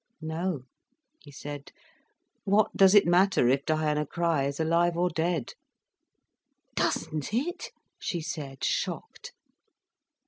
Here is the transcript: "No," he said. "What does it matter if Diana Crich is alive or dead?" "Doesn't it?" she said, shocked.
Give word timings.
"No," 0.23 0.63
he 1.19 1.29
said. 1.31 1.71
"What 2.43 2.75
does 2.75 2.95
it 2.95 3.05
matter 3.05 3.47
if 3.49 3.67
Diana 3.67 4.03
Crich 4.03 4.47
is 4.47 4.59
alive 4.59 4.97
or 4.97 5.11
dead?" 5.11 5.53
"Doesn't 6.73 7.31
it?" 7.35 7.67
she 7.99 8.19
said, 8.19 8.63
shocked. 8.63 9.31